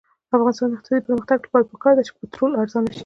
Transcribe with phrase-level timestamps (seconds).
[0.27, 2.99] د افغانستان د اقتصادي پرمختګ لپاره پکار ده چې پټرول ارزانه شي.